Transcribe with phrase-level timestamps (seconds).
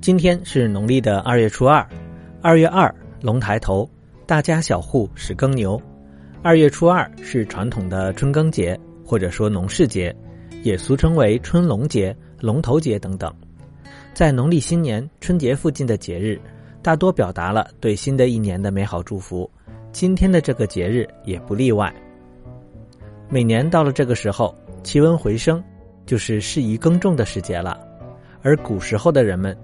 [0.00, 1.84] 今天是农历的二月初二，
[2.40, 3.88] 二月二龙抬头，
[4.24, 5.80] 大家小户始耕牛。
[6.42, 10.14] 二月初二是传统的春耕节，或者说农事节，
[10.62, 13.32] 也俗称为春龙节、龙头节等等。
[14.14, 16.40] 在农历新年春节附近的节日，
[16.82, 19.50] 大多表达了对新的一年的美好祝福。
[19.90, 21.92] 今天的这个节日也不例外。
[23.28, 25.62] 每年到了这个时候，气温回升，
[26.04, 27.80] 就是适宜耕种的时节了。
[28.42, 29.56] 而古时候的人们，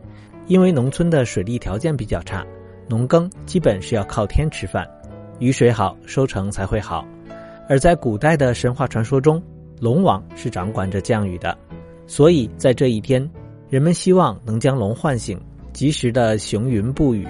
[0.47, 2.45] 因为农村的水利条件比较差，
[2.89, 4.87] 农耕基本是要靠天吃饭，
[5.39, 7.07] 雨水好，收成才会好。
[7.69, 9.43] 而在古代的神话传说中，
[9.81, 11.57] 龙王是掌管着降雨的，
[12.07, 13.29] 所以在这一天，
[13.71, 15.41] 人们希望能将龙唤醒，
[15.73, 17.27] 及时的行云布雨，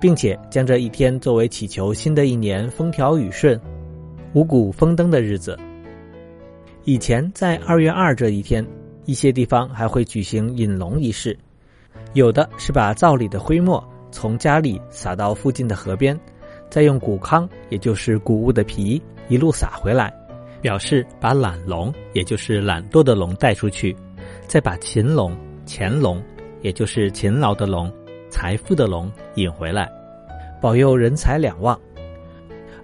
[0.00, 3.58] 并且将这一天作为祈求新的一年风调雨顺、
[4.32, 5.58] 五谷丰登的日子。
[6.84, 8.66] 以前在二月二这一天。
[9.06, 11.38] 一些地方还会举行引龙仪式，
[12.14, 16.18] 有的是把灶里的灰末从家里撒到附近的河边，
[16.70, 20.14] 再用谷糠，也就是谷物的皮，一路撒回来，
[20.60, 23.94] 表示把懒龙，也就是懒惰的龙带出去，
[24.46, 26.22] 再把勤龙、钱龙，
[26.62, 27.92] 也就是勤劳的龙、
[28.30, 29.90] 财富的龙引回来，
[30.62, 31.78] 保佑人财两旺。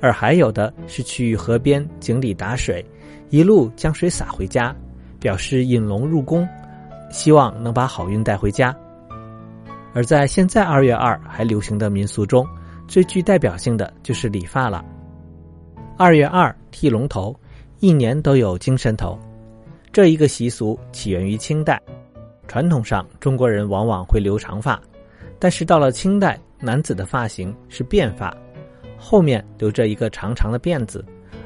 [0.01, 2.85] 而还有的是去河边井里打水，
[3.29, 4.75] 一路将水洒回家。
[5.21, 6.49] 表示引龙入宫，
[7.11, 8.75] 希望能把好运带回家。
[9.93, 12.47] 而在现在二月二还流行的民俗中，
[12.87, 14.85] 最具代表性的就是理发了。
[15.97, 17.35] 二月二剃龙头，
[17.81, 19.19] 一年都有精神头。
[19.93, 21.81] 这一个习俗起源于清代，
[22.47, 24.81] 传统上中国人往往会留长发，
[25.39, 28.35] 但是到了清代，男子的发型是辫发，
[28.97, 31.05] 后面留着一个长长的辫子，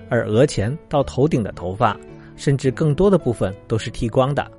[0.09, 1.97] 而额前到头顶的头发。
[2.37, 4.51] 甚至更多的部分都是剃光的，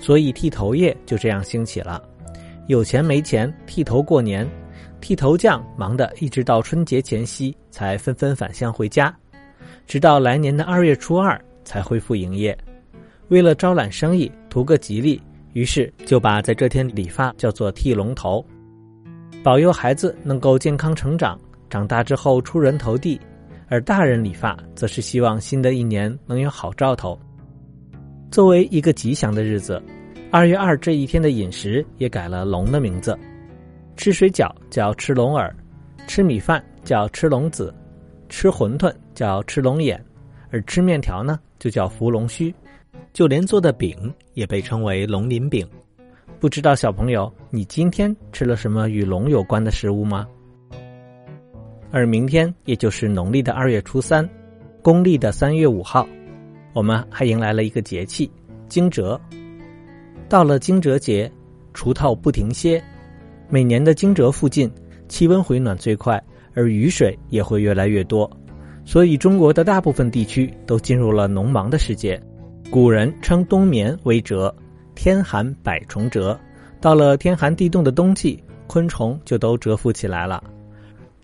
[0.00, 2.02] 所以剃头业就这样兴起了。
[2.66, 4.48] 有钱没钱剃头过年，
[5.00, 9.14] 剃头匠忙得一直到春节前夕才纷纷返乡回家，
[9.86, 12.56] 直到来年的二月初二才恢复营业。
[13.28, 15.20] 为了招揽生意，图个吉利，
[15.52, 18.44] 于是就把在这天理发叫做剃龙头，
[19.42, 21.38] 保佑孩子能够健康成长，
[21.68, 23.20] 长大之后出人头地。
[23.72, 27.16] 而大人理发，则是希望新的一年能有好兆头。
[28.28, 29.80] 作为一个吉祥的日子，
[30.32, 33.18] 二月二这一天的饮食也改了龙的名字：
[33.96, 35.52] 吃水饺叫吃龙耳，
[36.06, 37.74] 吃米饭叫吃龙子，
[38.28, 40.00] 吃馄饨叫吃龙眼，
[40.52, 42.54] 而吃面条呢就叫伏龙须，
[43.12, 45.68] 就连做的饼也被称为龙鳞饼。
[46.38, 50.28] 不知道小朋友，你今天吃了什么与龙有关的食物吗？
[51.90, 54.26] 而明天，也就是农历的二月初三，
[54.80, 56.06] 公历的三月五号，
[56.72, 58.30] 我们还迎来了一个节气
[58.68, 59.20] 惊蛰。
[60.30, 61.28] 到了惊蛰节，
[61.74, 62.80] 锄头不停歇。
[63.48, 64.70] 每年的惊蛰附近，
[65.08, 66.22] 气温回暖最快，
[66.54, 68.30] 而雨水也会越来越多，
[68.84, 72.22] 所以中国的大部分地区都进入了农忙的时节。
[72.70, 74.54] 古人称冬眠为蛰，
[74.94, 76.38] 天寒百虫蛰。
[76.80, 80.40] 到了天寒地冻的冬季，昆虫就都蛰伏起来了。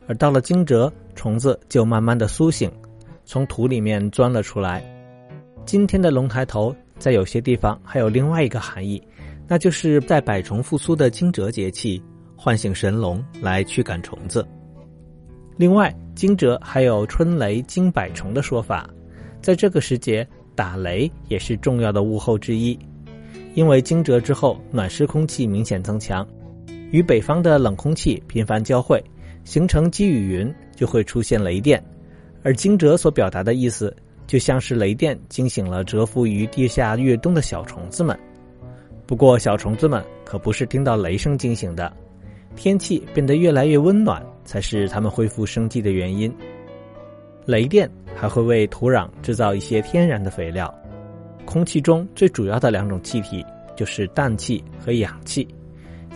[0.08, 2.68] 而到了惊蛰，虫子就慢慢的苏醒，
[3.24, 4.82] 从土里面钻了出来。
[5.64, 9.02] 今天的龙抬头，在有些地方还有另外一个含义，
[9.46, 12.02] 那就是在百虫复苏的惊蛰节气，
[12.36, 14.46] 唤醒神龙来驱赶虫子。
[15.56, 18.88] 另外，惊蛰还有春雷惊百虫的说法，
[19.40, 22.78] 在这个时节打雷也是重要的物候之一，
[23.54, 26.26] 因为惊蛰之后暖湿空气明显增强，
[26.90, 29.02] 与北方的冷空气频繁交汇。
[29.44, 31.80] 形成积雨云，就会出现雷电，
[32.42, 33.96] 而惊蛰所表达的意思，
[34.26, 38.18] 就像是雷电惊醒了蛰伏于地下越冬的小虫子们。
[39.06, 41.92] 不过，小虫子们可不是听到雷声惊醒的，
[42.56, 46.34] 天气变得越来越温暖，才是它们恢复生机的原因。
[47.44, 50.72] 雷电还会为土壤制造一些天然的肥料。
[51.44, 53.44] 空气中最主要的两种气体
[53.76, 55.46] 就是氮气和氧气，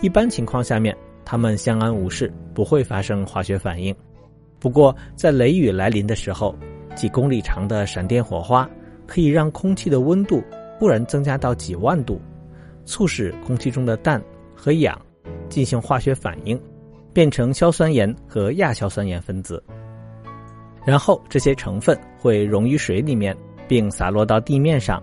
[0.01, 0.95] 一般情况下面。
[1.23, 3.95] 它们相安无事，不会发生化学反应。
[4.59, 6.53] 不过，在雷雨来临的时候，
[6.95, 8.69] 几公里长的闪电火花
[9.07, 10.43] 可以让空气的温度
[10.77, 12.21] 忽然增加到几万度，
[12.85, 14.21] 促使空气中的氮
[14.55, 14.99] 和氧
[15.49, 16.59] 进行化学反应，
[17.13, 19.63] 变成硝酸盐和亚硝酸盐分子。
[20.83, 23.35] 然后，这些成分会溶于水里面，
[23.67, 25.01] 并洒落到地面上，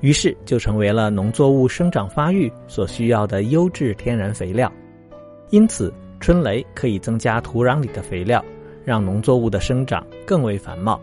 [0.00, 4.72] 于是就成为了农作物生长发育所需要的优质天然肥料。
[5.50, 8.42] 因此，春雷可以增加土壤里的肥料，
[8.86, 10.98] 让农作物的生长更为繁茂。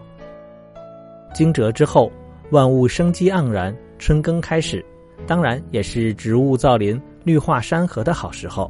[1.33, 2.11] 惊蛰之后，
[2.51, 4.83] 万物生机盎然，春耕开始，
[5.27, 8.69] 当然也是植物造林、绿化山河的好时候。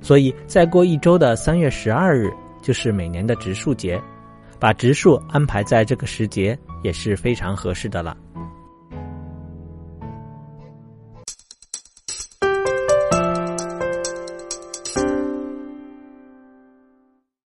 [0.00, 2.30] 所以再过一周的三月十二日
[2.62, 4.00] 就是每年的植树节，
[4.58, 8.16] 把植树安排在这个时节也是非常合适的了。